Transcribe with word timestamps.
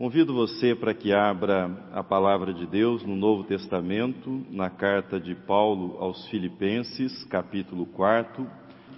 Convido 0.00 0.32
você 0.32 0.74
para 0.74 0.94
que 0.94 1.12
abra 1.12 1.70
a 1.92 2.02
palavra 2.02 2.54
de 2.54 2.64
Deus 2.64 3.04
no 3.04 3.14
Novo 3.14 3.44
Testamento, 3.44 4.46
na 4.50 4.70
carta 4.70 5.20
de 5.20 5.34
Paulo 5.34 5.98
aos 5.98 6.26
Filipenses, 6.28 7.22
capítulo 7.24 7.84
4. 7.84 8.46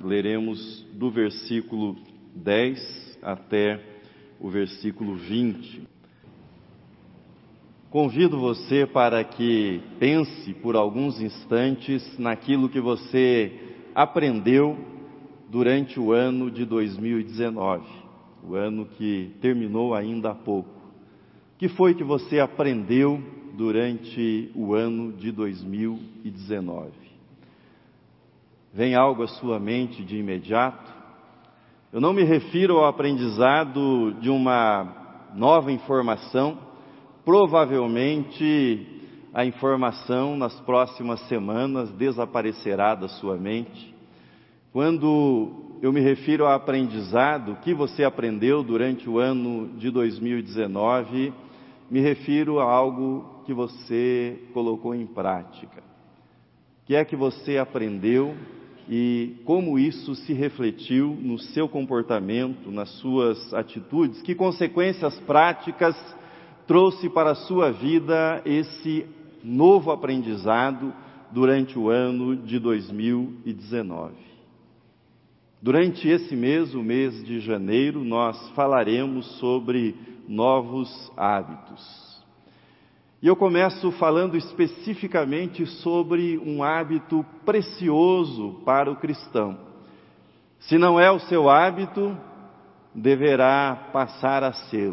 Leremos 0.00 0.86
do 0.92 1.10
versículo 1.10 1.96
10 2.36 3.18
até 3.20 3.80
o 4.38 4.48
versículo 4.48 5.16
20. 5.16 5.88
Convido 7.90 8.38
você 8.38 8.86
para 8.86 9.24
que 9.24 9.82
pense 9.98 10.54
por 10.54 10.76
alguns 10.76 11.20
instantes 11.20 12.16
naquilo 12.16 12.68
que 12.68 12.80
você 12.80 13.74
aprendeu 13.92 14.78
durante 15.50 15.98
o 15.98 16.12
ano 16.12 16.48
de 16.48 16.64
2019, 16.64 17.88
o 18.48 18.54
ano 18.54 18.86
que 18.86 19.32
terminou 19.40 19.96
ainda 19.96 20.30
há 20.30 20.34
pouco 20.36 20.81
que 21.62 21.68
foi 21.68 21.94
que 21.94 22.02
você 22.02 22.40
aprendeu 22.40 23.22
durante 23.54 24.50
o 24.52 24.74
ano 24.74 25.12
de 25.12 25.30
2019? 25.30 26.90
Vem 28.74 28.96
algo 28.96 29.22
à 29.22 29.28
sua 29.28 29.60
mente 29.60 30.02
de 30.02 30.16
imediato? 30.16 30.92
Eu 31.92 32.00
não 32.00 32.12
me 32.12 32.24
refiro 32.24 32.78
ao 32.78 32.86
aprendizado 32.86 34.12
de 34.20 34.28
uma 34.28 35.30
nova 35.36 35.70
informação, 35.70 36.58
provavelmente 37.24 38.84
a 39.32 39.44
informação 39.44 40.36
nas 40.36 40.58
próximas 40.62 41.20
semanas 41.28 41.92
desaparecerá 41.92 42.96
da 42.96 43.06
sua 43.06 43.36
mente. 43.36 43.94
Quando 44.72 45.78
eu 45.80 45.92
me 45.92 46.00
refiro 46.00 46.44
ao 46.44 46.54
aprendizado 46.54 47.56
que 47.62 47.72
você 47.72 48.02
aprendeu 48.02 48.64
durante 48.64 49.08
o 49.08 49.20
ano 49.20 49.68
de 49.78 49.92
2019, 49.92 51.32
me 51.92 52.00
refiro 52.00 52.58
a 52.58 52.64
algo 52.64 53.42
que 53.44 53.52
você 53.52 54.48
colocou 54.54 54.94
em 54.94 55.04
prática. 55.04 55.82
O 56.82 56.86
que 56.86 56.94
é 56.94 57.04
que 57.04 57.14
você 57.14 57.58
aprendeu 57.58 58.34
e 58.88 59.36
como 59.44 59.78
isso 59.78 60.14
se 60.14 60.32
refletiu 60.32 61.14
no 61.20 61.38
seu 61.38 61.68
comportamento, 61.68 62.70
nas 62.70 62.88
suas 63.00 63.52
atitudes? 63.52 64.22
Que 64.22 64.34
consequências 64.34 65.20
práticas 65.20 65.94
trouxe 66.66 67.10
para 67.10 67.32
a 67.32 67.34
sua 67.34 67.70
vida 67.70 68.40
esse 68.46 69.04
novo 69.44 69.90
aprendizado 69.90 70.94
durante 71.30 71.78
o 71.78 71.90
ano 71.90 72.34
de 72.34 72.58
2019? 72.58 74.14
Durante 75.60 76.08
esse 76.08 76.34
mês, 76.34 76.74
o 76.74 76.82
mês 76.82 77.22
de 77.22 77.38
janeiro, 77.38 78.02
nós 78.02 78.48
falaremos 78.54 79.26
sobre 79.38 79.94
novos 80.28 81.12
hábitos. 81.16 82.12
E 83.22 83.28
eu 83.28 83.36
começo 83.36 83.92
falando 83.92 84.36
especificamente 84.36 85.64
sobre 85.64 86.38
um 86.38 86.62
hábito 86.62 87.24
precioso 87.44 88.60
para 88.64 88.90
o 88.90 88.96
cristão. 88.96 89.56
Se 90.58 90.76
não 90.76 90.98
é 90.98 91.10
o 91.10 91.20
seu 91.20 91.48
hábito, 91.48 92.16
deverá 92.94 93.90
passar 93.92 94.42
a 94.42 94.52
ser. 94.52 94.92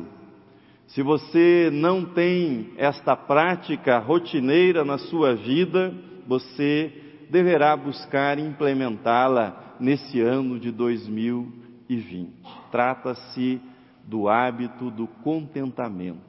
Se 0.88 1.02
você 1.02 1.70
não 1.72 2.06
tem 2.06 2.74
esta 2.78 3.16
prática 3.16 4.00
rotineira 4.00 4.84
na 4.84 4.98
sua 4.98 5.36
vida, 5.36 5.94
você 6.28 6.92
deverá 7.30 7.76
buscar 7.78 8.40
implementá-la 8.40 9.76
nesse 9.80 10.20
ano 10.20 10.60
de 10.60 10.72
2020. 10.72 12.32
Trata-se 12.72 13.62
do 14.10 14.28
hábito 14.28 14.90
do 14.90 15.06
contentamento, 15.06 16.20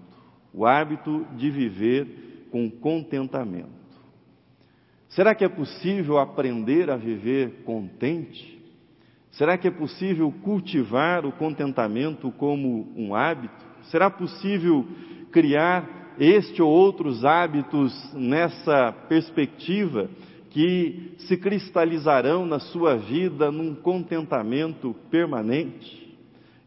o 0.52 0.66
hábito 0.66 1.26
de 1.36 1.50
viver 1.50 2.48
com 2.52 2.70
contentamento. 2.70 3.80
Será 5.08 5.34
que 5.34 5.44
é 5.44 5.48
possível 5.48 6.18
aprender 6.18 6.90
a 6.90 6.96
viver 6.96 7.62
contente? 7.64 8.60
Será 9.32 9.56
que 9.56 9.66
é 9.66 9.70
possível 9.70 10.32
cultivar 10.42 11.24
o 11.24 11.32
contentamento 11.32 12.30
como 12.32 12.92
um 12.94 13.14
hábito? 13.14 13.64
Será 13.84 14.10
possível 14.10 14.86
criar 15.32 16.14
este 16.18 16.60
ou 16.60 16.70
outros 16.70 17.24
hábitos 17.24 18.12
nessa 18.12 18.92
perspectiva 19.08 20.10
que 20.50 21.14
se 21.20 21.36
cristalizarão 21.36 22.44
na 22.44 22.58
sua 22.58 22.96
vida 22.96 23.50
num 23.50 23.74
contentamento 23.74 24.94
permanente? 25.10 26.09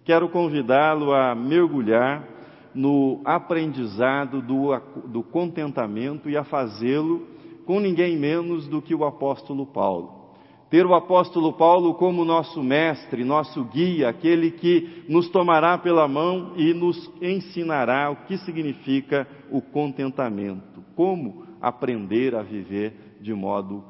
Quero 0.04 0.30
convidá-lo 0.30 1.14
a 1.14 1.34
mergulhar 1.34 2.28
no 2.74 3.22
aprendizado 3.24 4.42
do, 4.42 4.78
do 5.08 5.24
contentamento 5.24 6.30
e 6.30 6.36
a 6.36 6.44
fazê-lo 6.44 7.28
com 7.66 7.80
ninguém 7.80 8.18
menos 8.18 8.68
do 8.68 8.82
que 8.82 8.94
o 8.94 9.06
apóstolo 9.06 9.66
Paulo. 9.66 10.24
Ter 10.70 10.86
o 10.86 10.96
apóstolo 10.96 11.54
Paulo 11.54 11.94
como 11.94 12.26
nosso 12.26 12.64
mestre, 12.64 13.24
nosso 13.24 13.64
guia, 13.66 14.10
aquele 14.10 14.50
que 14.50 15.04
nos 15.08 15.30
tomará 15.30 15.78
pela 15.78 16.08
mão 16.08 16.54
e 16.58 16.74
nos 16.74 17.12
ensinará 17.22 18.10
o 18.10 18.26
que 18.26 18.38
significa 18.40 19.28
o 19.52 19.62
contentamento, 19.62 20.84
como 20.96 21.46
aprender 21.62 22.34
a 22.34 22.42
viver 22.42 23.18
de 23.22 23.34
modo 23.34 23.84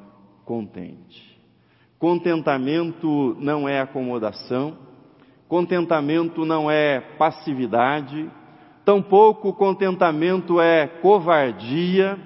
contente. 0.44 1.34
Contentamento 1.98 3.34
não 3.40 3.66
é 3.66 3.80
acomodação, 3.80 4.76
Contentamento 5.48 6.44
não 6.44 6.70
é 6.70 7.00
passividade, 7.00 8.30
tampouco 8.84 9.52
contentamento 9.52 10.60
é 10.60 10.86
covardia. 10.86 12.18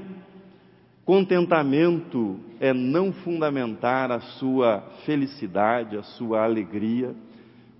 Contentamento 1.05 2.39
é 2.61 2.73
não 2.73 3.13
fundamentar 3.13 4.13
a 4.13 4.21
sua 4.21 4.83
felicidade, 5.05 5.97
a 5.97 6.03
sua 6.03 6.45
alegria 6.45 7.15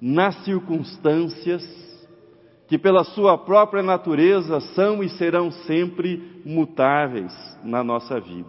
nas 0.01 0.45
circunstâncias 0.45 1.63
que, 2.69 2.79
pela 2.79 3.03
sua 3.03 3.37
própria 3.37 3.83
natureza, 3.83 4.61
são 4.61 5.03
e 5.03 5.09
serão 5.11 5.51
sempre 5.51 6.41
mutáveis 6.45 7.33
na 7.65 7.83
nossa 7.83 8.21
vida. 8.21 8.49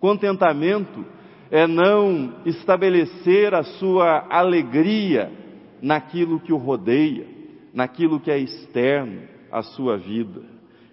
Contentamento 0.00 1.04
é 1.50 1.66
não 1.66 2.34
estabelecer 2.44 3.54
a 3.54 3.62
sua 3.62 4.26
alegria 4.30 5.41
naquilo 5.82 6.38
que 6.38 6.52
o 6.52 6.56
rodeia, 6.56 7.26
naquilo 7.74 8.20
que 8.20 8.30
é 8.30 8.38
externo 8.38 9.22
à 9.50 9.62
sua 9.62 9.98
vida. 9.98 10.42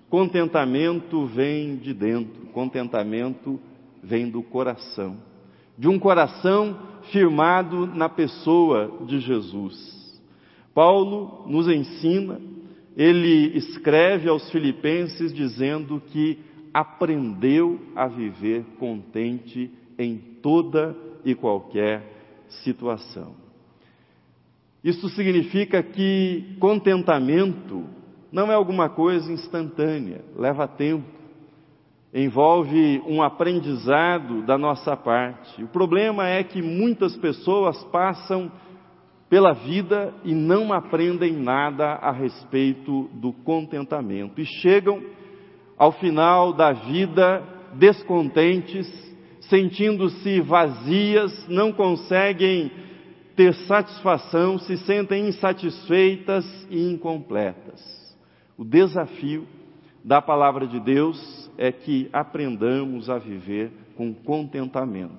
Contentamento 0.10 1.28
vem 1.28 1.76
de 1.76 1.94
dentro, 1.94 2.48
contentamento 2.48 3.60
vem 4.02 4.28
do 4.28 4.42
coração, 4.42 5.18
de 5.78 5.88
um 5.88 6.00
coração 6.00 6.76
firmado 7.12 7.86
na 7.86 8.10
pessoa 8.10 9.06
de 9.06 9.20
Jesus. 9.20 10.00
Paulo 10.74 11.46
nos 11.48 11.68
ensina, 11.68 12.42
ele 12.98 13.56
escreve 13.58 14.28
aos 14.28 14.50
Filipenses 14.50 15.34
dizendo 15.34 16.02
que 16.08 16.40
aprendeu 16.74 17.80
a 17.96 18.08
viver 18.08 18.64
contente 18.80 19.72
em 19.98 20.18
toda 20.42 20.96
e 21.24 21.36
qualquer 21.36 22.04
situação. 22.64 23.39
Isso 24.84 25.10
significa 25.10 25.84
que 25.84 26.56
contentamento 26.60 27.86
não 28.32 28.52
é 28.52 28.56
alguma 28.56 28.90
coisa 28.90 29.32
instantânea, 29.32 30.24
leva 30.36 30.68
tempo, 30.68 31.06
envolve 32.14 33.02
um 33.06 33.22
aprendizado 33.22 34.42
da 34.44 34.58
nossa 34.58 34.96
parte. 34.96 35.64
O 35.64 35.68
problema 35.68 36.28
é 36.28 36.44
que 36.44 36.62
muitas 36.62 37.16
pessoas 37.18 37.84
passam 37.86 38.52
pela 39.30 39.54
vida 39.54 40.14
e 40.24 40.34
não 40.34 40.74
aprendem 40.74 41.34
nada 41.34 41.86
a 41.86 42.12
respeito 42.12 43.10
do 43.14 43.32
contentamento 43.32 44.42
e 44.42 44.46
chegam 44.46 45.02
ao 45.78 45.92
final 45.92 46.52
da 46.52 46.72
vida 46.74 47.44
descontentes, 47.76 48.88
sentindo-se 49.42 50.42
vazias, 50.42 51.48
não 51.48 51.72
conseguem 51.72 52.72
ter 53.40 53.54
satisfação, 53.54 54.60
se 54.60 54.76
sentem 54.80 55.30
insatisfeitas 55.30 56.46
e 56.70 56.92
incompletas. 56.92 57.80
O 58.58 58.66
desafio 58.66 59.48
da 60.04 60.22
palavra 60.22 60.68
de 60.68 60.78
Deus 60.78 61.50
é 61.58 61.72
que 61.72 62.10
aprendamos 62.12 63.10
a 63.10 63.18
viver 63.18 63.72
com 63.96 64.14
contentamento 64.14 65.14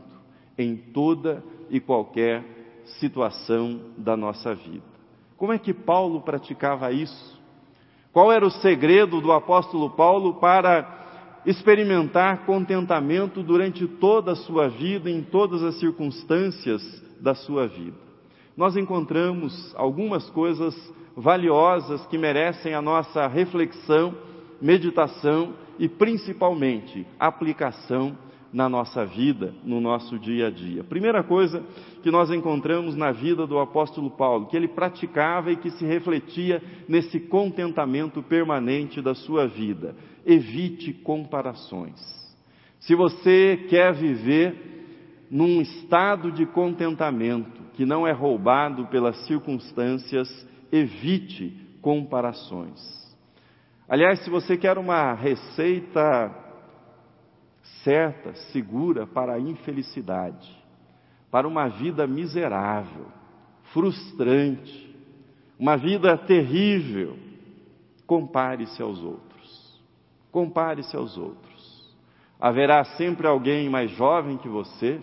em 0.58 0.76
toda 0.76 1.42
e 1.70 1.80
qualquer 1.80 2.44
situação 2.98 3.80
da 3.96 4.18
nossa 4.18 4.54
vida. 4.54 4.84
Como 5.38 5.54
é 5.54 5.58
que 5.58 5.72
Paulo 5.72 6.20
praticava 6.20 6.92
isso? 6.92 7.40
Qual 8.12 8.30
era 8.30 8.44
o 8.46 8.50
segredo 8.50 9.22
do 9.22 9.32
apóstolo 9.32 9.88
Paulo 9.88 10.34
para 10.34 11.40
experimentar 11.46 12.44
contentamento 12.44 13.42
durante 13.42 13.86
toda 13.88 14.32
a 14.32 14.36
sua 14.36 14.68
vida, 14.68 15.08
em 15.08 15.22
todas 15.22 15.62
as 15.62 15.80
circunstâncias 15.80 16.82
da 17.18 17.34
sua 17.34 17.66
vida? 17.66 18.09
Nós 18.60 18.76
encontramos 18.76 19.74
algumas 19.74 20.28
coisas 20.28 20.76
valiosas 21.16 22.04
que 22.08 22.18
merecem 22.18 22.74
a 22.74 22.82
nossa 22.82 23.26
reflexão, 23.26 24.14
meditação 24.60 25.54
e 25.78 25.88
principalmente 25.88 27.06
aplicação 27.18 28.14
na 28.52 28.68
nossa 28.68 29.06
vida, 29.06 29.54
no 29.64 29.80
nosso 29.80 30.18
dia 30.18 30.48
a 30.48 30.50
dia. 30.50 30.84
Primeira 30.84 31.22
coisa 31.22 31.64
que 32.02 32.10
nós 32.10 32.30
encontramos 32.30 32.94
na 32.94 33.12
vida 33.12 33.46
do 33.46 33.58
apóstolo 33.58 34.10
Paulo, 34.10 34.44
que 34.48 34.58
ele 34.58 34.68
praticava 34.68 35.50
e 35.50 35.56
que 35.56 35.70
se 35.70 35.86
refletia 35.86 36.62
nesse 36.86 37.18
contentamento 37.18 38.22
permanente 38.22 39.00
da 39.00 39.14
sua 39.14 39.46
vida. 39.46 39.96
Evite 40.26 40.92
comparações. 40.92 41.98
Se 42.78 42.94
você 42.94 43.64
quer 43.70 43.94
viver 43.94 44.79
num 45.30 45.60
estado 45.60 46.32
de 46.32 46.44
contentamento 46.44 47.62
que 47.74 47.86
não 47.86 48.06
é 48.06 48.12
roubado 48.12 48.86
pelas 48.86 49.16
circunstâncias, 49.26 50.28
evite 50.72 51.56
comparações. 51.80 52.80
Aliás, 53.88 54.22
se 54.24 54.30
você 54.30 54.56
quer 54.56 54.76
uma 54.76 55.12
receita 55.14 56.34
certa, 57.84 58.34
segura 58.52 59.06
para 59.06 59.34
a 59.34 59.40
infelicidade, 59.40 60.48
para 61.30 61.46
uma 61.46 61.68
vida 61.68 62.06
miserável, 62.06 63.06
frustrante, 63.72 64.90
uma 65.58 65.76
vida 65.76 66.16
terrível, 66.18 67.16
compare-se 68.06 68.82
aos 68.82 69.00
outros. 69.02 69.80
Compare-se 70.32 70.96
aos 70.96 71.16
outros. 71.16 71.94
Haverá 72.40 72.84
sempre 72.96 73.26
alguém 73.26 73.68
mais 73.68 73.90
jovem 73.92 74.38
que 74.38 74.48
você, 74.48 75.00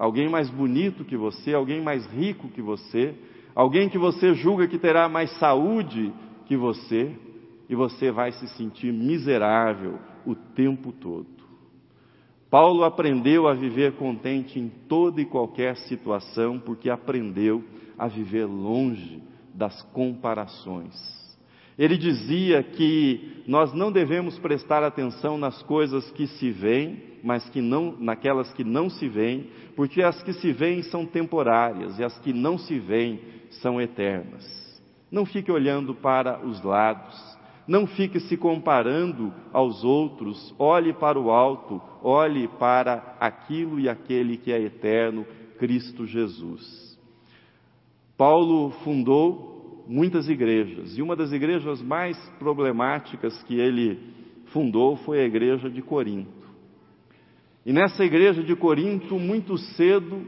alguém 0.00 0.30
mais 0.30 0.48
bonito 0.48 1.04
que 1.04 1.14
você, 1.14 1.52
alguém 1.52 1.82
mais 1.82 2.06
rico 2.06 2.48
que 2.48 2.62
você, 2.62 3.14
alguém 3.54 3.86
que 3.86 3.98
você 3.98 4.32
julga 4.32 4.66
que 4.66 4.78
terá 4.78 5.10
mais 5.10 5.30
saúde 5.38 6.10
que 6.46 6.56
você, 6.56 7.14
e 7.68 7.74
você 7.74 8.10
vai 8.10 8.32
se 8.32 8.48
sentir 8.56 8.94
miserável 8.94 9.98
o 10.24 10.34
tempo 10.34 10.90
todo. 10.90 11.28
Paulo 12.48 12.82
aprendeu 12.82 13.46
a 13.46 13.52
viver 13.52 13.92
contente 13.92 14.58
em 14.58 14.70
toda 14.88 15.20
e 15.20 15.26
qualquer 15.26 15.76
situação, 15.76 16.58
porque 16.58 16.88
aprendeu 16.88 17.62
a 17.98 18.08
viver 18.08 18.46
longe 18.46 19.22
das 19.54 19.82
comparações. 19.92 20.94
Ele 21.78 21.98
dizia 21.98 22.62
que 22.62 23.42
nós 23.46 23.74
não 23.74 23.92
devemos 23.92 24.38
prestar 24.38 24.82
atenção 24.82 25.36
nas 25.36 25.62
coisas 25.62 26.10
que 26.12 26.26
se 26.26 26.50
veem, 26.50 27.09
mas 27.22 27.48
que 27.50 27.60
não, 27.60 27.96
naquelas 27.98 28.52
que 28.52 28.64
não 28.64 28.88
se 28.88 29.08
veem, 29.08 29.48
porque 29.76 30.02
as 30.02 30.22
que 30.22 30.32
se 30.32 30.52
veem 30.52 30.82
são 30.82 31.06
temporárias 31.06 31.98
e 31.98 32.04
as 32.04 32.18
que 32.20 32.32
não 32.32 32.58
se 32.58 32.78
veem 32.78 33.20
são 33.62 33.80
eternas. 33.80 34.44
Não 35.10 35.26
fique 35.26 35.50
olhando 35.50 35.94
para 35.94 36.44
os 36.46 36.62
lados, 36.62 37.38
não 37.66 37.86
fique 37.86 38.20
se 38.20 38.36
comparando 38.36 39.32
aos 39.52 39.84
outros, 39.84 40.54
olhe 40.58 40.92
para 40.92 41.18
o 41.18 41.30
alto, 41.30 41.80
olhe 42.02 42.48
para 42.48 43.16
aquilo 43.20 43.78
e 43.78 43.88
aquele 43.88 44.36
que 44.36 44.52
é 44.52 44.60
eterno, 44.60 45.26
Cristo 45.58 46.06
Jesus. 46.06 46.98
Paulo 48.16 48.70
fundou 48.84 49.84
muitas 49.86 50.28
igrejas, 50.28 50.96
e 50.96 51.02
uma 51.02 51.16
das 51.16 51.32
igrejas 51.32 51.82
mais 51.82 52.16
problemáticas 52.38 53.42
que 53.44 53.58
ele 53.58 53.98
fundou 54.46 54.96
foi 54.98 55.20
a 55.20 55.24
igreja 55.24 55.70
de 55.70 55.82
Corinto. 55.82 56.39
E 57.64 57.72
nessa 57.72 58.04
igreja 58.04 58.42
de 58.42 58.56
Corinto, 58.56 59.18
muito 59.18 59.56
cedo, 59.58 60.22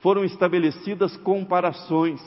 foram 0.00 0.24
estabelecidas 0.24 1.16
comparações 1.18 2.20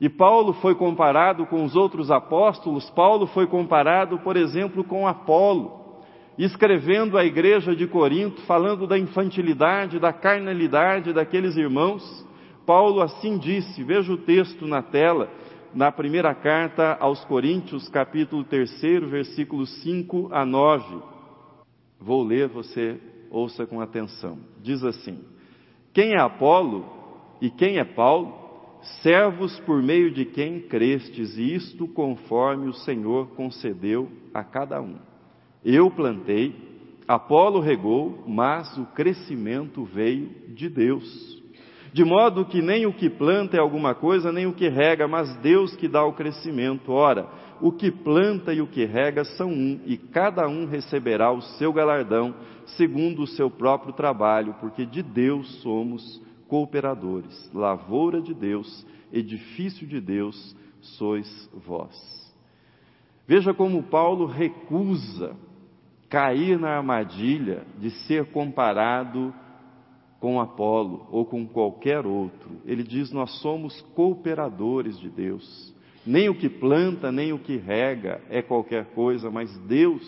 e 0.00 0.08
Paulo 0.08 0.52
foi 0.54 0.74
comparado 0.74 1.46
com 1.46 1.64
os 1.64 1.76
outros 1.76 2.10
apóstolos, 2.10 2.90
Paulo 2.90 3.26
foi 3.28 3.46
comparado, 3.46 4.18
por 4.18 4.36
exemplo, 4.36 4.82
com 4.82 5.06
Apolo, 5.06 6.02
escrevendo 6.36 7.16
à 7.16 7.24
igreja 7.24 7.76
de 7.76 7.86
Corinto, 7.86 8.42
falando 8.42 8.86
da 8.86 8.98
infantilidade, 8.98 10.00
da 10.00 10.12
carnalidade 10.12 11.12
daqueles 11.12 11.56
irmãos. 11.56 12.26
Paulo 12.66 13.00
assim 13.00 13.38
disse, 13.38 13.82
veja 13.84 14.12
o 14.12 14.18
texto 14.18 14.66
na 14.66 14.82
tela, 14.82 15.30
na 15.72 15.92
primeira 15.92 16.34
carta 16.34 16.96
aos 17.00 17.24
Coríntios, 17.24 17.88
capítulo 17.88 18.42
3, 18.44 19.08
versículos 19.08 19.70
5 19.82 20.28
a 20.32 20.44
9. 20.44 21.02
Vou 22.00 22.24
ler, 22.24 22.48
você 22.48 23.00
ouça 23.30 23.66
com 23.66 23.80
atenção. 23.80 24.38
Diz 24.62 24.82
assim: 24.84 25.18
Quem 25.92 26.12
é 26.12 26.20
Apolo 26.20 26.84
e 27.40 27.50
quem 27.50 27.78
é 27.78 27.84
Paulo? 27.84 28.44
servos 29.02 29.58
por 29.60 29.82
meio 29.82 30.10
de 30.10 30.24
quem 30.24 30.60
crestes, 30.60 31.36
e 31.38 31.54
isto 31.54 31.86
conforme 31.88 32.68
o 32.68 32.74
Senhor 32.74 33.28
concedeu 33.28 34.10
a 34.32 34.44
cada 34.44 34.80
um. 34.80 34.96
Eu 35.64 35.90
plantei, 35.90 36.54
Apolo 37.08 37.60
regou, 37.60 38.24
mas 38.26 38.76
o 38.76 38.86
crescimento 38.86 39.84
veio 39.84 40.28
de 40.54 40.68
Deus. 40.68 41.42
De 41.92 42.04
modo 42.04 42.44
que 42.44 42.60
nem 42.60 42.86
o 42.86 42.92
que 42.92 43.08
planta 43.08 43.56
é 43.56 43.60
alguma 43.60 43.94
coisa, 43.94 44.32
nem 44.32 44.46
o 44.46 44.52
que 44.52 44.68
rega, 44.68 45.06
mas 45.06 45.34
Deus 45.36 45.76
que 45.76 45.86
dá 45.86 46.04
o 46.04 46.12
crescimento. 46.12 46.90
Ora, 46.90 47.28
o 47.60 47.72
que 47.72 47.90
planta 47.90 48.52
e 48.52 48.60
o 48.60 48.66
que 48.66 48.84
rega 48.84 49.24
são 49.24 49.50
um, 49.50 49.80
e 49.86 49.96
cada 49.96 50.48
um 50.48 50.66
receberá 50.66 51.32
o 51.32 51.40
seu 51.40 51.72
galardão, 51.72 52.34
segundo 52.76 53.22
o 53.22 53.26
seu 53.26 53.50
próprio 53.50 53.92
trabalho, 53.92 54.54
porque 54.60 54.84
de 54.84 55.02
Deus 55.02 55.62
somos 55.62 56.22
cooperadores, 56.48 57.50
lavoura 57.52 58.20
de 58.20 58.34
Deus, 58.34 58.86
edifício 59.12 59.86
de 59.86 60.00
Deus 60.00 60.56
sois 60.80 61.50
vós. 61.66 62.14
Veja 63.26 63.54
como 63.54 63.82
Paulo 63.82 64.26
recusa 64.26 65.34
cair 66.10 66.58
na 66.58 66.76
armadilha 66.76 67.64
de 67.78 67.90
ser 68.06 68.26
comparado 68.26 69.34
com 70.20 70.40
Apolo 70.40 71.06
ou 71.10 71.24
com 71.24 71.46
qualquer 71.46 72.06
outro. 72.06 72.60
Ele 72.64 72.82
diz: 72.82 73.10
Nós 73.12 73.30
somos 73.40 73.80
cooperadores 73.94 74.98
de 74.98 75.08
Deus. 75.10 75.73
Nem 76.06 76.28
o 76.28 76.34
que 76.34 76.48
planta, 76.48 77.10
nem 77.10 77.32
o 77.32 77.38
que 77.38 77.56
rega 77.56 78.20
é 78.28 78.42
qualquer 78.42 78.86
coisa, 78.86 79.30
mas 79.30 79.56
Deus 79.60 80.02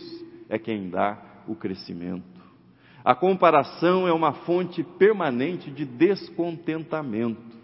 é 0.49 0.59
quem 0.59 0.91
dá 0.91 1.19
o 1.49 1.55
crescimento. 1.55 2.37
A 3.05 3.15
comparação 3.15 4.07
é 4.07 4.13
uma 4.13 4.33
fonte 4.33 4.83
permanente 4.83 5.71
de 5.71 5.85
descontentamento, 5.85 7.57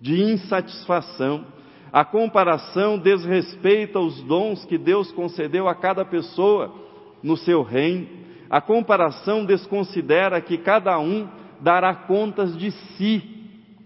de 0.00 0.20
insatisfação. 0.20 1.46
A 1.92 2.04
comparação 2.04 2.98
desrespeita 2.98 4.00
os 4.00 4.20
dons 4.24 4.64
que 4.64 4.76
Deus 4.76 5.10
concedeu 5.12 5.68
a 5.68 5.74
cada 5.74 6.04
pessoa 6.04 6.74
no 7.22 7.36
seu 7.36 7.62
reino. 7.62 8.08
A 8.50 8.60
comparação 8.60 9.44
desconsidera 9.44 10.40
que 10.40 10.58
cada 10.58 10.98
um 10.98 11.28
dará 11.60 11.94
contas 11.94 12.56
de 12.56 12.70
si 12.70 13.22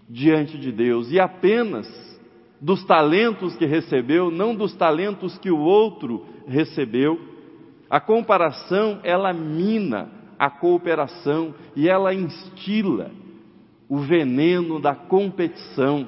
diante 0.09 0.57
de 0.57 0.71
Deus 0.71 1.11
e 1.11 1.19
apenas 1.19 1.87
dos 2.63 2.81
talentos 2.85 3.57
que 3.57 3.65
recebeu, 3.65 4.31
não 4.31 4.55
dos 4.55 4.73
talentos 4.73 5.37
que 5.37 5.51
o 5.51 5.59
outro 5.59 6.25
recebeu. 6.47 7.19
A 7.89 7.99
comparação, 7.99 9.01
ela 9.03 9.33
mina 9.33 10.09
a 10.39 10.49
cooperação 10.49 11.53
e 11.75 11.89
ela 11.89 12.13
instila 12.13 13.11
o 13.89 13.97
veneno 13.97 14.79
da 14.79 14.95
competição 14.95 16.07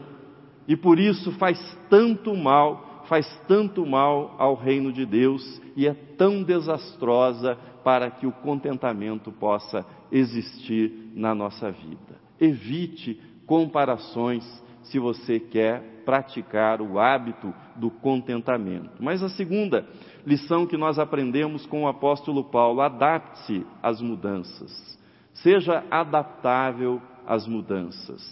e 0.66 0.78
por 0.78 0.98
isso 0.98 1.34
faz 1.34 1.60
tanto 1.90 2.34
mal, 2.34 3.04
faz 3.10 3.28
tanto 3.50 3.86
mal 3.86 4.34
ao 4.40 4.56
reino 4.56 4.94
de 4.94 5.06
Deus 5.06 5.62
e 5.76 5.86
é 5.86 5.94
tão 5.94 6.42
desastrosa 6.42 7.58
para 7.84 8.10
que 8.10 8.26
o 8.26 8.32
contentamento 8.32 9.30
possa 9.30 9.86
existir 10.10 11.12
na 11.14 11.36
nossa 11.36 11.70
vida. 11.70 12.16
Evite 12.40 13.20
comparações 13.46 14.64
se 14.86 15.00
você 15.00 15.40
quer 15.40 16.04
praticar 16.06 16.82
o 16.82 17.00
hábito 17.00 17.54
do 17.76 17.90
contentamento. 17.90 18.92
Mas 19.00 19.24
a 19.24 19.30
segunda 19.30 19.86
lição 20.26 20.66
que 20.66 20.78
nós 20.78 21.00
aprendemos 21.00 21.66
com 21.66 21.84
o 21.84 21.88
apóstolo 21.88 22.44
Paulo: 22.44 22.82
adapte-se 22.82 23.66
às 23.82 24.02
mudanças, 24.02 25.00
seja 25.34 25.84
adaptável 25.90 27.02
às 27.26 27.48
mudanças. 27.48 28.24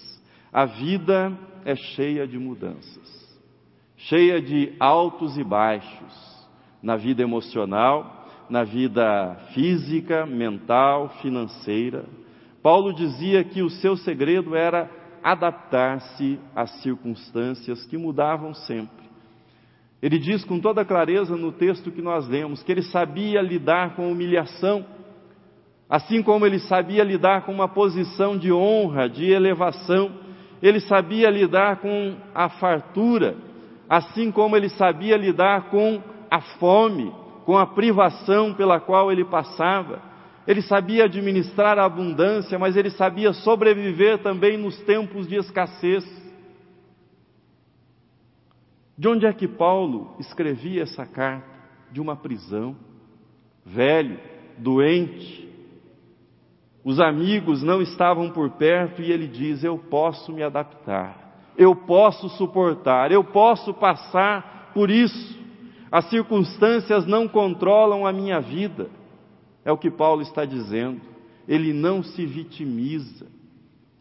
A 0.52 0.66
vida 0.66 1.36
é 1.66 1.76
cheia 1.76 2.28
de 2.28 2.38
mudanças, 2.38 3.40
cheia 3.98 4.42
de 4.42 4.74
altos 4.80 5.38
e 5.38 5.44
baixos 5.44 6.34
na 6.82 6.96
vida 6.96 7.24
emocional, 7.24 8.28
na 8.50 8.64
vida 8.64 9.36
física, 9.54 10.26
mental, 10.26 11.10
financeira. 11.22 12.06
Paulo 12.62 12.94
dizia 12.94 13.44
que 13.44 13.62
o 13.62 13.70
seu 13.70 13.96
segredo 13.96 14.56
era 14.56 14.90
adaptar-se 15.24 16.40
às 16.56 16.70
circunstâncias 16.82 17.86
que 17.86 17.98
mudavam 17.98 18.54
sempre. 18.54 19.04
Ele 20.02 20.20
diz 20.20 20.44
com 20.44 20.60
toda 20.60 20.84
clareza 20.84 21.38
no 21.38 21.52
texto 21.52 21.90
que 21.90 22.02
nós 22.02 22.28
lemos 22.28 22.62
que 22.62 22.72
ele 22.72 22.82
sabia 22.82 23.42
lidar 23.42 23.96
com 23.96 24.12
humilhação, 24.12 24.86
assim 25.90 26.22
como 26.22 26.46
ele 26.46 26.60
sabia 26.60 27.04
lidar 27.04 27.46
com 27.46 27.54
uma 27.54 27.70
posição 27.70 28.38
de 28.38 28.52
honra, 28.52 29.08
de 29.08 29.32
elevação, 29.32 30.12
ele 30.62 30.82
sabia 30.82 31.30
lidar 31.30 31.78
com 31.78 32.16
a 32.36 32.50
fartura, 32.50 33.36
assim 33.90 34.32
como 34.32 34.58
ele 34.58 34.70
sabia 34.70 35.16
lidar 35.16 35.70
com 35.70 36.02
a 36.30 36.42
fome, 36.42 37.14
com 37.46 37.58
a 37.58 37.66
privação 37.66 38.54
pela 38.54 38.80
qual 38.80 39.12
ele 39.12 39.24
passava. 39.24 40.02
Ele 40.48 40.62
sabia 40.62 41.06
administrar 41.06 41.80
a 41.80 41.86
abundância, 41.86 42.60
mas 42.60 42.76
ele 42.76 42.90
sabia 42.90 43.32
sobreviver 43.32 44.22
também 44.22 44.58
nos 44.58 44.78
tempos 44.82 45.28
de 45.28 45.36
escassez. 45.36 46.04
De 48.98 49.08
onde 49.08 49.26
é 49.26 49.34
que 49.34 49.48
Paulo 49.48 50.16
escrevia 50.20 50.84
essa 50.84 51.06
carta? 51.06 51.48
De 51.92 52.02
uma 52.02 52.16
prisão. 52.16 52.76
Velho, 53.66 54.20
doente, 54.58 55.50
os 56.84 57.00
amigos 57.00 57.64
não 57.64 57.82
estavam 57.82 58.30
por 58.30 58.50
perto 58.52 59.02
e 59.02 59.12
ele 59.12 59.28
diz: 59.28 59.64
Eu 59.64 59.78
posso 59.78 60.34
me 60.34 60.44
adaptar, 60.44 61.54
eu 61.58 61.76
posso 61.76 62.28
suportar, 62.30 63.12
eu 63.12 63.24
posso 63.24 63.74
passar 63.74 64.72
por 64.74 64.90
isso. 64.90 65.42
As 65.90 66.10
circunstâncias 66.10 67.06
não 67.06 67.28
controlam 67.28 68.06
a 68.06 68.12
minha 68.12 68.42
vida. 68.42 68.90
É 69.66 69.72
o 69.72 69.78
que 69.78 69.90
Paulo 69.90 70.22
está 70.22 70.46
dizendo. 70.46 71.02
Ele 71.48 71.74
não 71.74 72.04
se 72.04 72.26
vitimiza, 72.26 73.28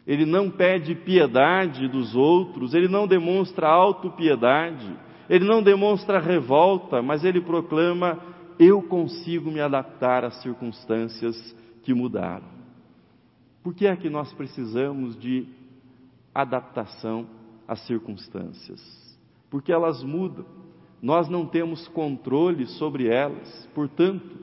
ele 0.07 0.25
não 0.25 0.51
pede 0.51 0.95
piedade 0.95 1.89
dos 1.89 2.15
outros, 2.15 2.75
ele 2.75 2.89
não 2.89 3.07
demonstra 3.07 3.69
autopiedade, 3.69 4.97
ele 5.29 5.45
não 5.45 5.63
demonstra 5.63 6.21
revolta, 6.21 7.03
mas 7.03 7.25
ele 7.25 7.41
proclama: 7.41 8.19
Eu 8.59 8.83
consigo 8.83 9.51
me 9.51 9.61
adaptar 9.61 10.25
às 10.25 10.41
circunstâncias 10.43 11.37
que 11.83 11.95
mudaram. 11.95 12.47
Por 13.63 13.75
que 13.75 13.87
é 13.87 13.95
que 13.95 14.11
nós 14.11 14.33
precisamos 14.33 15.17
de 15.19 15.47
adaptação 16.35 17.27
às 17.67 17.81
circunstâncias? 17.87 18.81
Porque 19.49 19.73
elas 19.73 20.03
mudam, 20.03 20.45
nós 21.01 21.29
não 21.29 21.47
temos 21.47 21.87
controle 21.89 22.67
sobre 22.67 23.07
elas, 23.07 23.69
portanto, 23.75 24.42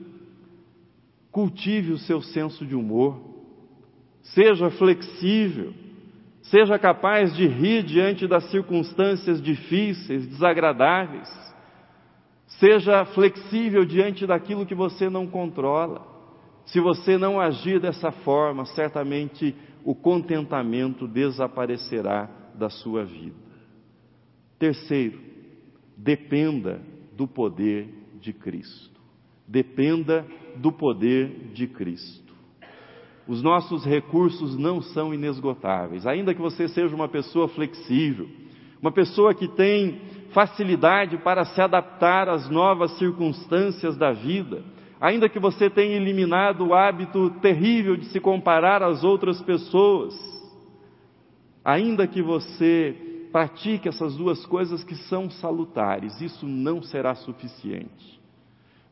cultive 1.30 1.92
o 1.92 1.98
seu 1.98 2.20
senso 2.20 2.66
de 2.66 2.74
humor, 2.74 3.20
seja 4.22 4.70
flexível, 4.70 5.72
seja 6.42 6.78
capaz 6.78 7.34
de 7.34 7.46
rir 7.46 7.82
diante 7.82 8.26
das 8.26 8.50
circunstâncias 8.50 9.40
difíceis, 9.40 10.26
desagradáveis, 10.26 11.28
seja 12.58 13.04
flexível 13.06 13.84
diante 13.84 14.26
daquilo 14.26 14.66
que 14.66 14.74
você 14.74 15.08
não 15.08 15.26
controla. 15.26 16.08
Se 16.66 16.80
você 16.80 17.16
não 17.16 17.40
agir 17.40 17.80
dessa 17.80 18.10
forma, 18.10 18.64
certamente 18.66 19.54
o 19.84 19.94
contentamento 19.94 21.08
desaparecerá 21.08 22.28
da 22.54 22.68
sua 22.68 23.04
vida. 23.04 23.36
Terceiro, 24.58 25.18
dependa 25.96 26.82
do 27.16 27.26
poder 27.26 27.88
de 28.20 28.32
Cristo. 28.32 29.00
Dependa 29.48 30.26
do 30.56 30.72
poder 30.72 31.50
de 31.52 31.66
Cristo. 31.66 32.32
Os 33.26 33.42
nossos 33.42 33.84
recursos 33.84 34.56
não 34.56 34.82
são 34.82 35.14
inesgotáveis, 35.14 36.06
ainda 36.06 36.34
que 36.34 36.40
você 36.40 36.68
seja 36.68 36.94
uma 36.94 37.08
pessoa 37.08 37.48
flexível, 37.48 38.28
uma 38.80 38.90
pessoa 38.90 39.34
que 39.34 39.46
tem 39.46 40.00
facilidade 40.32 41.18
para 41.18 41.44
se 41.44 41.60
adaptar 41.60 42.28
às 42.28 42.48
novas 42.48 42.96
circunstâncias 42.98 43.96
da 43.96 44.12
vida 44.12 44.64
ainda 45.00 45.28
que 45.28 45.38
você 45.38 45.70
tenha 45.70 45.96
eliminado 45.96 46.66
o 46.66 46.74
hábito 46.74 47.30
terrível 47.40 47.96
de 47.96 48.04
se 48.06 48.20
comparar 48.20 48.82
às 48.82 49.02
outras 49.02 49.40
pessoas, 49.40 50.14
ainda 51.64 52.06
que 52.06 52.20
você 52.20 52.94
pratique 53.32 53.88
essas 53.88 54.14
duas 54.16 54.44
coisas 54.44 54.84
que 54.84 54.94
são 54.94 55.30
salutares, 55.30 56.20
isso 56.20 56.46
não 56.46 56.82
será 56.82 57.14
suficiente. 57.14 58.19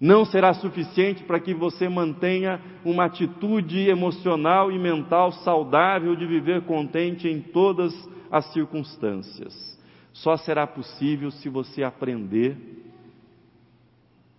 Não 0.00 0.24
será 0.24 0.54
suficiente 0.54 1.24
para 1.24 1.40
que 1.40 1.52
você 1.52 1.88
mantenha 1.88 2.60
uma 2.84 3.06
atitude 3.06 3.88
emocional 3.88 4.70
e 4.70 4.78
mental 4.78 5.32
saudável 5.32 6.14
de 6.14 6.24
viver 6.24 6.62
contente 6.62 7.26
em 7.26 7.40
todas 7.40 7.92
as 8.30 8.52
circunstâncias. 8.52 9.78
Só 10.12 10.36
será 10.36 10.66
possível 10.66 11.30
se 11.30 11.48
você 11.48 11.82
aprender 11.82 12.56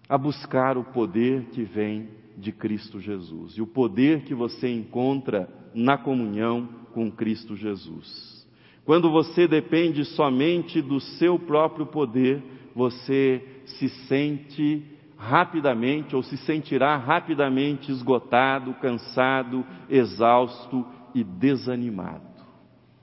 a 0.08 0.18
buscar 0.18 0.78
o 0.78 0.84
poder 0.84 1.46
que 1.52 1.64
vem 1.64 2.10
de 2.38 2.52
Cristo 2.52 3.00
Jesus 3.00 3.54
e 3.58 3.62
o 3.62 3.68
poder 3.68 4.24
que 4.24 4.34
você 4.34 4.70
encontra 4.70 5.50
na 5.74 5.98
comunhão 5.98 6.68
com 6.94 7.12
Cristo 7.12 7.56
Jesus. 7.56 8.48
Quando 8.86 9.12
você 9.12 9.48
depende 9.48 10.04
somente 10.06 10.82
do 10.82 11.00
seu 11.00 11.38
próprio 11.38 11.86
poder, 11.86 12.42
você 12.74 13.44
se 13.66 13.90
sente 14.08 14.84
rapidamente 15.20 16.16
ou 16.16 16.24
se 16.24 16.38
sentirá 16.38 16.96
rapidamente 16.96 17.92
esgotado, 17.92 18.74
cansado, 18.76 19.66
exausto 19.90 20.86
e 21.14 21.26
desanimado. 21.26 22.24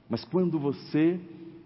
Mas 0.09 0.25
quando 0.25 0.59
você 0.59 1.21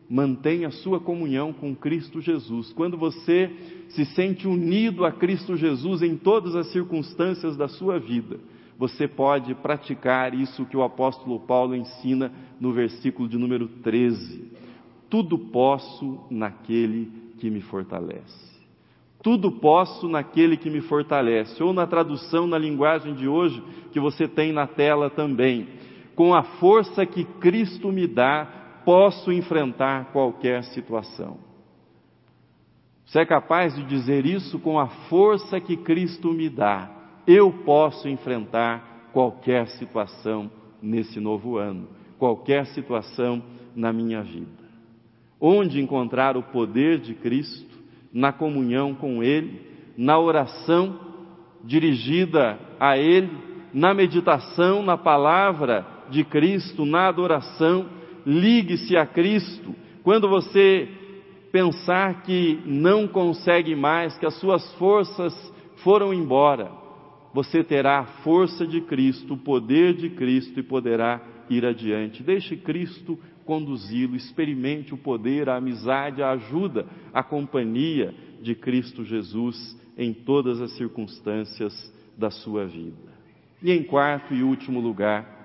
mantém 0.08 0.64
a 0.64 0.72
sua 0.72 0.98
comunhão 0.98 1.52
com 1.52 1.74
Cristo 1.74 2.20
Jesus, 2.20 2.72
quando 2.72 2.98
você 2.98 3.48
se 3.90 4.04
sente 4.06 4.48
unido 4.48 5.04
a 5.04 5.12
Cristo 5.12 5.56
Jesus 5.56 6.02
em 6.02 6.16
todas 6.16 6.56
as 6.56 6.66
circunstâncias 6.72 7.56
da 7.56 7.68
sua 7.68 8.00
vida, 8.00 8.40
você 8.76 9.06
pode 9.06 9.54
praticar 9.54 10.34
isso 10.34 10.66
que 10.66 10.76
o 10.76 10.82
apóstolo 10.82 11.38
Paulo 11.38 11.76
ensina 11.76 12.32
no 12.58 12.72
versículo 12.72 13.28
de 13.28 13.38
número 13.38 13.68
13. 13.68 14.50
Tudo 15.08 15.38
posso 15.38 16.24
naquele 16.28 17.08
que 17.38 17.48
me 17.50 17.60
fortalece. 17.60 18.49
Tudo 19.22 19.52
posso 19.52 20.08
naquele 20.08 20.56
que 20.56 20.70
me 20.70 20.80
fortalece. 20.80 21.62
Ou 21.62 21.72
na 21.72 21.86
tradução 21.86 22.46
na 22.46 22.58
linguagem 22.58 23.14
de 23.14 23.28
hoje, 23.28 23.62
que 23.92 24.00
você 24.00 24.26
tem 24.26 24.52
na 24.52 24.66
tela 24.66 25.10
também. 25.10 25.68
Com 26.14 26.34
a 26.34 26.42
força 26.42 27.04
que 27.04 27.24
Cristo 27.24 27.92
me 27.92 28.06
dá, 28.06 28.82
posso 28.84 29.30
enfrentar 29.30 30.06
qualquer 30.12 30.64
situação. 30.64 31.38
Você 33.04 33.20
é 33.20 33.26
capaz 33.26 33.74
de 33.74 33.84
dizer 33.84 34.24
isso 34.24 34.58
com 34.58 34.78
a 34.78 34.86
força 34.86 35.60
que 35.60 35.76
Cristo 35.76 36.32
me 36.32 36.48
dá. 36.48 36.90
Eu 37.26 37.52
posso 37.64 38.08
enfrentar 38.08 39.08
qualquer 39.12 39.66
situação 39.68 40.50
nesse 40.80 41.20
novo 41.20 41.58
ano, 41.58 41.88
qualquer 42.18 42.66
situação 42.66 43.42
na 43.74 43.92
minha 43.92 44.22
vida. 44.22 44.60
Onde 45.40 45.80
encontrar 45.80 46.36
o 46.36 46.42
poder 46.42 46.98
de 46.98 47.14
Cristo? 47.14 47.69
Na 48.12 48.32
comunhão 48.32 48.94
com 48.94 49.22
Ele, 49.22 49.60
na 49.96 50.18
oração 50.18 50.98
dirigida 51.64 52.58
a 52.78 52.96
Ele, 52.96 53.30
na 53.72 53.94
meditação 53.94 54.82
na 54.82 54.96
palavra 54.96 55.86
de 56.10 56.24
Cristo, 56.24 56.84
na 56.84 57.08
adoração 57.08 57.86
ligue-se 58.26 58.96
a 58.96 59.06
Cristo. 59.06 59.74
Quando 60.02 60.28
você 60.28 60.88
pensar 61.52 62.22
que 62.22 62.60
não 62.64 63.06
consegue 63.06 63.74
mais, 63.74 64.16
que 64.18 64.26
as 64.26 64.38
suas 64.38 64.72
forças 64.74 65.34
foram 65.82 66.12
embora, 66.12 66.70
você 67.32 67.62
terá 67.62 68.00
a 68.00 68.06
força 68.22 68.66
de 68.66 68.80
Cristo, 68.82 69.34
o 69.34 69.38
poder 69.38 69.94
de 69.94 70.10
Cristo 70.10 70.58
e 70.58 70.62
poderá 70.62 71.20
ir 71.48 71.64
adiante. 71.64 72.22
Deixe 72.22 72.56
Cristo 72.56 73.18
conduzi-lo, 73.44 74.16
experimente 74.16 74.94
o 74.94 74.98
poder, 74.98 75.48
a 75.48 75.56
amizade, 75.56 76.22
a 76.22 76.30
ajuda, 76.30 76.86
a 77.12 77.22
companhia 77.22 78.14
de 78.40 78.54
Cristo 78.54 79.04
Jesus 79.04 79.76
em 79.96 80.12
todas 80.12 80.60
as 80.60 80.72
circunstâncias 80.76 81.92
da 82.16 82.30
sua 82.30 82.66
vida. 82.66 83.10
E 83.62 83.70
em 83.70 83.82
quarto 83.82 84.34
e 84.34 84.42
último 84.42 84.80
lugar, 84.80 85.38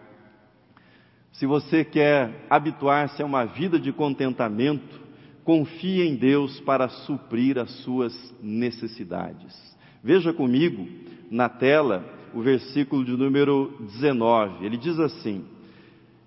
se 1.33 1.45
você 1.45 1.83
quer 1.83 2.45
habituar-se 2.49 3.21
a 3.21 3.25
uma 3.25 3.43
vida 3.45 3.77
de 3.77 3.91
contentamento, 3.91 5.01
confie 5.43 6.01
em 6.01 6.15
Deus 6.15 6.59
para 6.61 6.87
suprir 6.87 7.59
as 7.59 7.69
suas 7.83 8.33
necessidades. 8.41 9.53
Veja 10.01 10.31
comigo 10.31 10.87
na 11.29 11.49
tela 11.49 12.05
o 12.33 12.41
versículo 12.41 13.03
de 13.03 13.11
número 13.11 13.73
19. 13.81 14.65
Ele 14.65 14.77
diz 14.77 14.97
assim: 14.99 15.43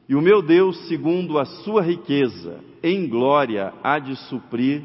E 0.09 0.15
o 0.15 0.23
meu 0.23 0.41
Deus, 0.41 0.88
segundo 0.88 1.38
a 1.38 1.45
sua 1.45 1.83
riqueza, 1.83 2.61
em 2.83 3.07
glória, 3.07 3.75
há 3.83 3.99
de 3.99 4.17
suprir 4.17 4.83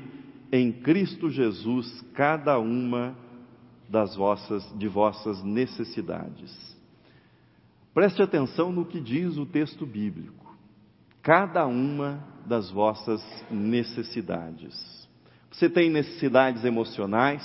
em 0.51 0.71
Cristo 0.71 1.29
Jesus 1.29 2.01
cada 2.13 2.59
uma 2.59 3.15
das 3.87 4.15
vossas 4.15 4.63
de 4.77 4.87
vossas 4.87 5.41
necessidades. 5.41 6.51
Preste 7.93 8.21
atenção 8.21 8.71
no 8.71 8.85
que 8.85 8.99
diz 8.99 9.37
o 9.37 9.45
texto 9.45 9.85
bíblico. 9.85 10.57
Cada 11.21 11.65
uma 11.65 12.21
das 12.45 12.69
vossas 12.69 13.23
necessidades. 13.49 15.07
Você 15.49 15.69
tem 15.69 15.89
necessidades 15.89 16.65
emocionais? 16.65 17.43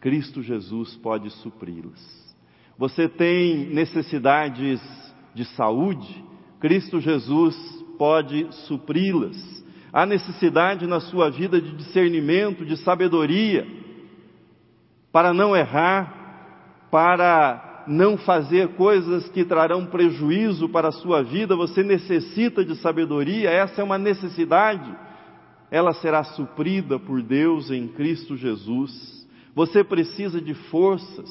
Cristo 0.00 0.42
Jesus 0.42 0.96
pode 0.96 1.30
supri-las. 1.30 2.34
Você 2.76 3.08
tem 3.08 3.66
necessidades 3.66 4.80
de 5.32 5.44
saúde? 5.44 6.31
Cristo 6.62 7.00
Jesus 7.00 7.56
pode 7.98 8.46
supri-las. 8.68 9.36
Há 9.92 10.06
necessidade 10.06 10.86
na 10.86 11.00
sua 11.00 11.28
vida 11.28 11.60
de 11.60 11.72
discernimento, 11.72 12.64
de 12.64 12.76
sabedoria, 12.76 13.66
para 15.10 15.34
não 15.34 15.56
errar, 15.56 16.86
para 16.88 17.84
não 17.88 18.16
fazer 18.16 18.68
coisas 18.76 19.28
que 19.30 19.44
trarão 19.44 19.86
prejuízo 19.86 20.68
para 20.68 20.88
a 20.88 20.92
sua 20.92 21.20
vida. 21.24 21.56
Você 21.56 21.82
necessita 21.82 22.64
de 22.64 22.76
sabedoria, 22.76 23.50
essa 23.50 23.80
é 23.80 23.84
uma 23.84 23.98
necessidade. 23.98 24.96
Ela 25.68 25.92
será 25.94 26.22
suprida 26.22 26.96
por 26.96 27.20
Deus 27.20 27.72
em 27.72 27.88
Cristo 27.88 28.36
Jesus. 28.36 29.26
Você 29.52 29.82
precisa 29.82 30.40
de 30.40 30.54
forças, 30.54 31.28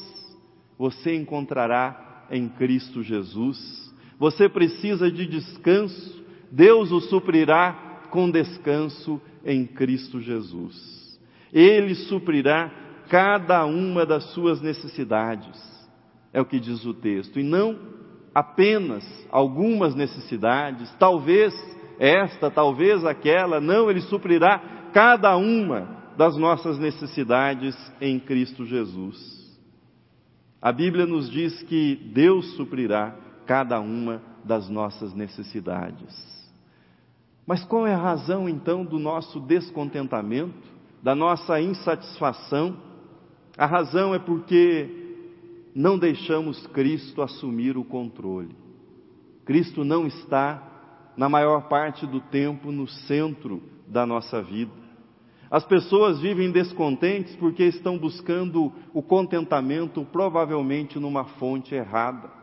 você 0.78 1.16
encontrará 1.16 2.26
em 2.30 2.50
Cristo 2.50 3.02
Jesus. 3.02 3.91
Você 4.22 4.48
precisa 4.48 5.10
de 5.10 5.26
descanso, 5.26 6.24
Deus 6.52 6.92
o 6.92 7.00
suprirá 7.02 8.04
com 8.12 8.30
descanso 8.30 9.20
em 9.44 9.66
Cristo 9.66 10.22
Jesus. 10.22 11.20
Ele 11.52 11.96
suprirá 11.96 12.70
cada 13.10 13.66
uma 13.66 14.06
das 14.06 14.24
suas 14.26 14.62
necessidades, 14.62 15.60
é 16.32 16.40
o 16.40 16.46
que 16.46 16.60
diz 16.60 16.86
o 16.86 16.94
texto, 16.94 17.40
e 17.40 17.44
não 17.44 17.80
apenas 18.32 19.04
algumas 19.32 19.96
necessidades, 19.96 20.94
talvez 21.00 21.52
esta, 21.98 22.52
talvez 22.52 23.04
aquela, 23.04 23.60
não, 23.60 23.90
Ele 23.90 24.02
suprirá 24.02 24.90
cada 24.94 25.36
uma 25.36 25.98
das 26.16 26.38
nossas 26.38 26.78
necessidades 26.78 27.76
em 28.00 28.20
Cristo 28.20 28.68
Jesus. 28.68 29.18
A 30.62 30.72
Bíblia 30.72 31.08
nos 31.08 31.28
diz 31.28 31.64
que 31.64 31.96
Deus 32.14 32.56
suprirá 32.56 33.31
cada 33.52 33.82
uma 33.82 34.22
das 34.46 34.70
nossas 34.70 35.14
necessidades. 35.14 36.16
Mas 37.46 37.66
qual 37.66 37.86
é 37.86 37.94
a 37.94 38.02
razão 38.02 38.48
então 38.48 38.86
do 38.86 38.98
nosso 38.98 39.42
descontentamento, 39.42 40.70
da 41.04 41.14
nossa 41.14 41.60
insatisfação? 41.60 42.78
A 43.58 43.66
razão 43.66 44.16
é 44.16 44.20
porque 44.20 44.90
não 45.76 46.00
deixamos 46.00 46.66
Cristo 46.68 47.22
assumir 47.22 47.76
o 47.76 47.84
controle. 47.84 48.56
Cristo 49.44 49.84
não 49.84 50.08
está, 50.08 51.12
na 51.18 51.28
maior 51.28 51.68
parte 51.68 52.08
do 52.08 52.22
tempo, 52.22 52.72
no 52.72 52.88
centro 52.88 53.62
da 53.86 54.06
nossa 54.06 54.42
vida. 54.42 54.72
As 55.50 55.66
pessoas 55.66 56.22
vivem 56.22 56.54
descontentes 56.54 57.36
porque 57.36 57.66
estão 57.66 57.98
buscando 57.98 58.72
o 58.94 59.02
contentamento 59.02 60.06
provavelmente 60.06 60.98
numa 60.98 61.26
fonte 61.26 61.76
errada 61.76 62.40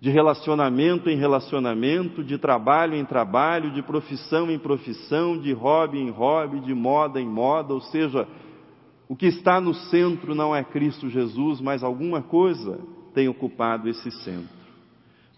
de 0.00 0.10
relacionamento 0.10 1.08
em 1.08 1.16
relacionamento, 1.16 2.22
de 2.22 2.36
trabalho 2.36 2.94
em 2.94 3.04
trabalho, 3.04 3.70
de 3.70 3.82
profissão 3.82 4.50
em 4.50 4.58
profissão, 4.58 5.38
de 5.38 5.52
hobby 5.52 5.98
em 5.98 6.10
hobby, 6.10 6.60
de 6.60 6.74
moda 6.74 7.20
em 7.20 7.26
moda, 7.26 7.72
ou 7.72 7.80
seja, 7.80 8.28
o 9.08 9.16
que 9.16 9.26
está 9.26 9.60
no 9.60 9.72
centro 9.72 10.34
não 10.34 10.54
é 10.54 10.62
Cristo 10.62 11.08
Jesus, 11.08 11.60
mas 11.60 11.82
alguma 11.82 12.20
coisa 12.20 12.78
tem 13.14 13.28
ocupado 13.28 13.88
esse 13.88 14.10
centro. 14.22 14.56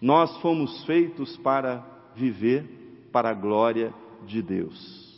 Nós 0.01 0.35
fomos 0.37 0.83
feitos 0.85 1.37
para 1.37 1.83
viver 2.15 3.09
para 3.11 3.29
a 3.29 3.33
glória 3.33 3.93
de 4.25 4.41
Deus. 4.41 5.09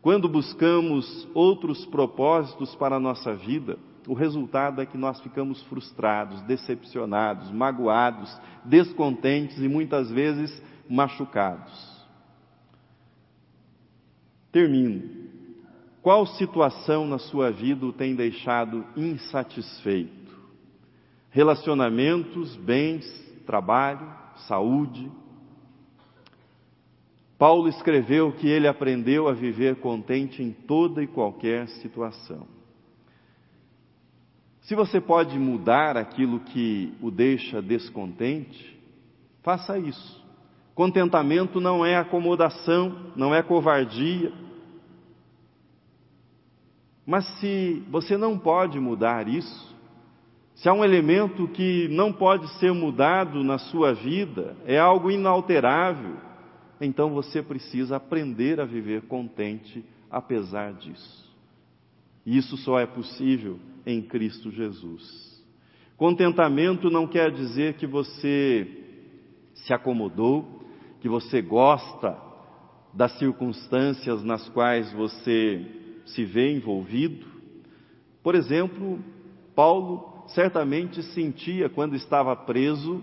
Quando 0.00 0.28
buscamos 0.28 1.28
outros 1.34 1.84
propósitos 1.86 2.74
para 2.76 2.96
a 2.96 3.00
nossa 3.00 3.34
vida, 3.34 3.78
o 4.08 4.14
resultado 4.14 4.80
é 4.80 4.86
que 4.86 4.96
nós 4.96 5.20
ficamos 5.20 5.62
frustrados, 5.64 6.40
decepcionados, 6.44 7.50
magoados, 7.50 8.34
descontentes 8.64 9.58
e 9.58 9.68
muitas 9.68 10.10
vezes 10.10 10.62
machucados. 10.88 12.06
Termino. 14.50 15.28
Qual 16.00 16.24
situação 16.24 17.06
na 17.06 17.18
sua 17.18 17.50
vida 17.50 17.84
o 17.84 17.92
tem 17.92 18.14
deixado 18.14 18.82
insatisfeito? 18.96 20.34
Relacionamentos, 21.28 22.56
bens, 22.56 23.04
trabalho, 23.44 24.10
saúde. 24.46 25.12
Paulo 27.36 27.68
escreveu 27.68 28.32
que 28.32 28.48
ele 28.48 28.66
aprendeu 28.66 29.28
a 29.28 29.34
viver 29.34 29.76
contente 29.76 30.42
em 30.42 30.50
toda 30.50 31.02
e 31.02 31.06
qualquer 31.06 31.68
situação. 31.68 32.57
Se 34.68 34.74
você 34.74 35.00
pode 35.00 35.38
mudar 35.38 35.96
aquilo 35.96 36.40
que 36.40 36.92
o 37.00 37.10
deixa 37.10 37.62
descontente, 37.62 38.78
faça 39.42 39.78
isso. 39.78 40.22
Contentamento 40.74 41.58
não 41.58 41.86
é 41.86 41.96
acomodação, 41.96 42.94
não 43.16 43.34
é 43.34 43.42
covardia. 43.42 44.30
Mas 47.06 47.26
se 47.40 47.82
você 47.88 48.18
não 48.18 48.38
pode 48.38 48.78
mudar 48.78 49.26
isso, 49.26 49.74
se 50.56 50.68
há 50.68 50.74
um 50.74 50.84
elemento 50.84 51.48
que 51.48 51.88
não 51.88 52.12
pode 52.12 52.46
ser 52.58 52.70
mudado 52.74 53.42
na 53.42 53.56
sua 53.56 53.94
vida, 53.94 54.54
é 54.66 54.78
algo 54.78 55.10
inalterável, 55.10 56.14
então 56.78 57.08
você 57.14 57.42
precisa 57.42 57.96
aprender 57.96 58.60
a 58.60 58.66
viver 58.66 59.00
contente 59.06 59.82
apesar 60.10 60.74
disso. 60.74 61.27
E 62.28 62.36
isso 62.36 62.58
só 62.58 62.78
é 62.78 62.84
possível 62.84 63.58
em 63.86 64.02
Cristo 64.02 64.50
Jesus. 64.50 65.42
Contentamento 65.96 66.90
não 66.90 67.06
quer 67.06 67.30
dizer 67.30 67.76
que 67.76 67.86
você 67.86 68.68
se 69.54 69.72
acomodou, 69.72 70.62
que 71.00 71.08
você 71.08 71.40
gosta 71.40 72.18
das 72.92 73.18
circunstâncias 73.18 74.22
nas 74.22 74.46
quais 74.50 74.92
você 74.92 75.64
se 76.04 76.22
vê 76.22 76.52
envolvido. 76.52 77.24
Por 78.22 78.34
exemplo, 78.34 78.98
Paulo 79.54 80.26
certamente 80.26 81.02
sentia, 81.02 81.70
quando 81.70 81.96
estava 81.96 82.36
preso, 82.36 83.02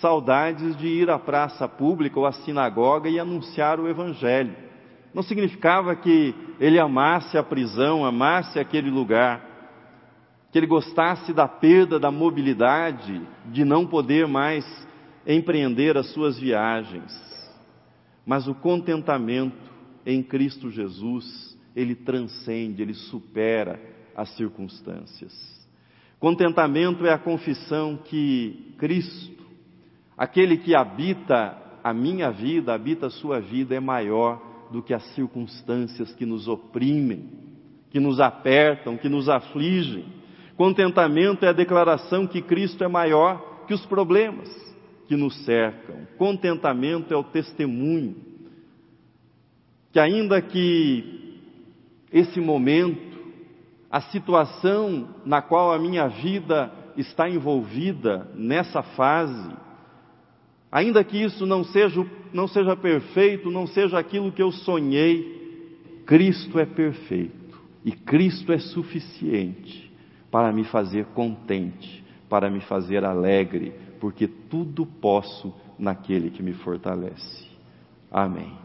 saudades 0.00 0.74
de 0.78 0.86
ir 0.86 1.10
à 1.10 1.18
praça 1.18 1.68
pública 1.68 2.18
ou 2.18 2.24
à 2.24 2.32
sinagoga 2.32 3.10
e 3.10 3.20
anunciar 3.20 3.78
o 3.78 3.86
Evangelho. 3.86 4.56
Não 5.14 5.22
significava 5.22 5.94
que 5.94 6.34
ele 6.58 6.78
amasse 6.78 7.38
a 7.38 7.42
prisão, 7.42 8.04
amasse 8.04 8.58
aquele 8.58 8.90
lugar, 8.90 9.54
que 10.50 10.58
ele 10.58 10.66
gostasse 10.66 11.32
da 11.32 11.46
perda 11.46 12.00
da 12.00 12.10
mobilidade, 12.10 13.22
de 13.46 13.64
não 13.64 13.86
poder 13.86 14.26
mais 14.26 14.64
empreender 15.24 15.96
as 15.96 16.12
suas 16.12 16.36
viagens. 16.36 17.12
Mas 18.26 18.48
o 18.48 18.54
contentamento 18.54 19.56
em 20.04 20.20
Cristo 20.20 20.68
Jesus, 20.68 21.56
ele 21.76 21.94
transcende, 21.94 22.82
ele 22.82 22.94
supera 22.94 23.80
as 24.16 24.28
circunstâncias. 24.36 25.32
Contentamento 26.18 27.06
é 27.06 27.12
a 27.12 27.18
confissão 27.18 27.96
que 27.96 28.74
Cristo, 28.78 29.44
aquele 30.16 30.56
que 30.56 30.74
habita 30.74 31.56
a 31.84 31.92
minha 31.92 32.30
vida, 32.30 32.74
habita 32.74 33.06
a 33.06 33.10
sua 33.10 33.40
vida, 33.40 33.74
é 33.74 33.80
maior 33.80 34.53
do 34.70 34.82
que 34.82 34.94
as 34.94 35.04
circunstâncias 35.14 36.12
que 36.14 36.26
nos 36.26 36.48
oprimem, 36.48 37.28
que 37.90 38.00
nos 38.00 38.20
apertam, 38.20 38.96
que 38.96 39.08
nos 39.08 39.28
afligem. 39.28 40.04
Contentamento 40.56 41.44
é 41.44 41.48
a 41.48 41.52
declaração 41.52 42.26
que 42.26 42.42
Cristo 42.42 42.82
é 42.84 42.88
maior 42.88 43.64
que 43.66 43.74
os 43.74 43.84
problemas 43.86 44.48
que 45.06 45.16
nos 45.16 45.44
cercam. 45.44 46.06
Contentamento 46.16 47.12
é 47.12 47.16
o 47.16 47.24
testemunho 47.24 48.16
que, 49.92 50.00
ainda 50.00 50.42
que 50.42 51.38
esse 52.12 52.40
momento, 52.40 53.16
a 53.88 54.00
situação 54.00 55.08
na 55.24 55.40
qual 55.40 55.72
a 55.72 55.78
minha 55.78 56.08
vida 56.08 56.72
está 56.96 57.28
envolvida 57.28 58.28
nessa 58.34 58.82
fase, 58.82 59.50
Ainda 60.74 61.04
que 61.04 61.16
isso 61.22 61.46
não 61.46 61.62
seja, 61.62 62.04
não 62.32 62.48
seja 62.48 62.74
perfeito, 62.74 63.48
não 63.48 63.64
seja 63.64 63.96
aquilo 63.96 64.32
que 64.32 64.42
eu 64.42 64.50
sonhei, 64.50 66.02
Cristo 66.04 66.58
é 66.58 66.66
perfeito 66.66 67.62
e 67.84 67.92
Cristo 67.92 68.52
é 68.52 68.58
suficiente 68.58 69.88
para 70.32 70.52
me 70.52 70.64
fazer 70.64 71.04
contente, 71.14 72.04
para 72.28 72.50
me 72.50 72.60
fazer 72.62 73.04
alegre, 73.04 73.72
porque 74.00 74.26
tudo 74.26 74.84
posso 74.84 75.54
naquele 75.78 76.28
que 76.28 76.42
me 76.42 76.54
fortalece. 76.54 77.46
Amém. 78.10 78.63